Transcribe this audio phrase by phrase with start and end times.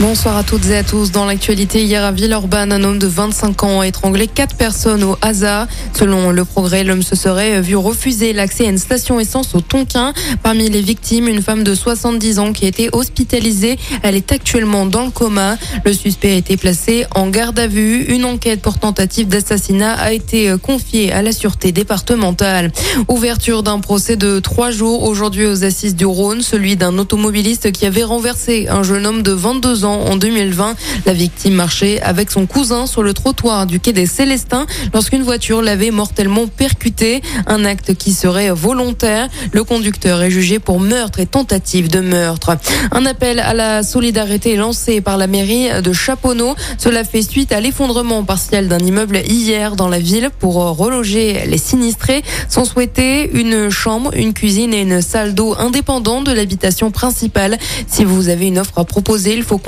[0.00, 1.12] Bonsoir à toutes et à tous.
[1.12, 5.18] Dans l'actualité, hier à Villeurbanne, un homme de 25 ans a étranglé quatre personnes au
[5.20, 5.66] hasard.
[5.92, 10.14] Selon le progrès, l'homme se serait vu refuser l'accès à une station essence au Tonkin.
[10.42, 13.78] Parmi les victimes, une femme de 70 ans qui a été hospitalisée.
[14.02, 15.58] Elle est actuellement dans le coma.
[15.84, 18.04] Le suspect a été placé en garde à vue.
[18.04, 22.72] Une enquête pour tentative d'assassinat a été confiée à la sûreté départementale.
[23.08, 27.84] Ouverture d'un procès de trois jours aujourd'hui aux assises du Rhône, celui d'un automobiliste qui
[27.84, 30.74] avait renversé un jeune homme de 22 ans en 2020.
[31.06, 35.62] La victime marchait avec son cousin sur le trottoir du quai des Célestins lorsqu'une voiture
[35.62, 37.22] l'avait mortellement percuté.
[37.46, 39.28] Un acte qui serait volontaire.
[39.52, 42.56] Le conducteur est jugé pour meurtre et tentative de meurtre.
[42.92, 46.54] Un appel à la solidarité lancé par la mairie de Chaponneau.
[46.78, 51.58] Cela fait suite à l'effondrement partiel d'un immeuble hier dans la ville pour reloger les
[51.58, 52.22] sinistrés.
[52.48, 57.58] Sont souhaités une chambre, une cuisine et une salle d'eau indépendante de l'habitation principale.
[57.86, 59.58] Si vous avez une offre à proposer, il faut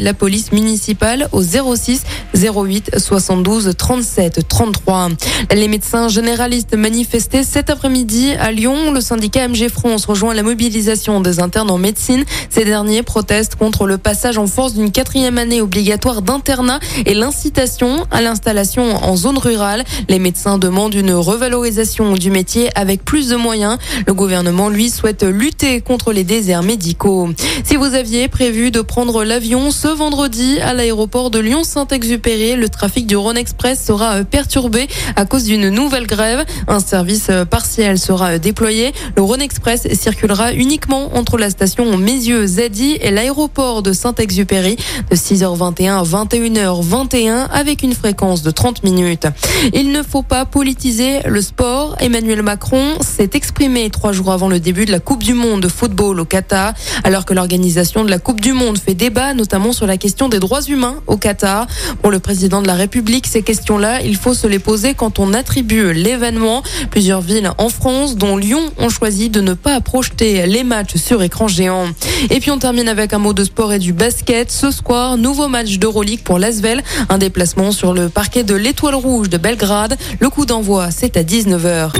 [0.00, 2.02] la police municipale au 06
[2.34, 5.08] 08 72 37 33.
[5.54, 8.92] Les médecins généralistes manifestaient cet après-midi à Lyon.
[8.92, 12.24] Le syndicat MG France rejoint la mobilisation des internes en médecine.
[12.50, 18.06] Ces derniers protestent contre le passage en force d'une quatrième année obligatoire d'internat et l'incitation
[18.10, 19.84] à l'installation en zone rurale.
[20.08, 23.78] Les médecins demandent une revalorisation du métier avec plus de moyens.
[24.06, 27.28] Le gouvernement, lui, souhaite lutter contre les déserts médicaux.
[27.64, 32.54] Si vous aviez prévu de prendre l'avion ce vendredi à l'aéroport de Lyon-Saint-Exupéry.
[32.54, 36.44] Le trafic du Rhône Express sera euh, perturbé à cause d'une nouvelle grève.
[36.68, 38.92] Un service euh, partiel sera euh, déployé.
[39.16, 44.76] Le Rhône Express circulera uniquement entre la station Mézieux Zadi et l'aéroport de Saint-Exupéry
[45.10, 49.28] de 6h21 à 21h21 avec une fréquence de 30 minutes.
[49.72, 51.96] Il ne faut pas politiser le sport.
[52.00, 55.68] Emmanuel Macron s'est exprimé trois jours avant le début de la Coupe du Monde de
[55.68, 58.92] football au Qatar, alors que l'organisation de la Coupe du Monde fait
[59.34, 61.66] notamment sur la question des droits humains au Qatar.
[62.02, 65.32] Pour le président de la République, ces questions-là, il faut se les poser quand on
[65.32, 66.62] attribue l'événement.
[66.90, 71.22] Plusieurs villes en France, dont Lyon, ont choisi de ne pas projeter les matchs sur
[71.22, 71.86] écran géant.
[72.30, 74.50] Et puis on termine avec un mot de sport et du basket.
[74.50, 76.82] Ce soir, nouveau match d'Euroleague pour l'Asvel.
[77.08, 79.96] Un déplacement sur le parquet de l'Étoile Rouge de Belgrade.
[80.18, 81.92] Le coup d'envoi, c'est à 19h.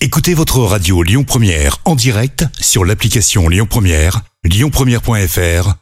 [0.00, 5.81] Écoutez votre radio Lyon Première en direct sur l'application Lyon Première, lyonpremière.fr